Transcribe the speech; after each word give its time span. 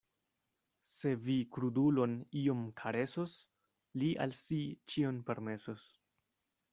Se 0.91 1.11
vi 1.25 1.33
krudulon 1.57 2.15
iom 2.41 2.63
karesos, 2.81 3.35
li 4.03 4.09
al 4.25 4.33
si 4.39 4.59
ĉion 4.95 5.21
permesos. 5.29 5.85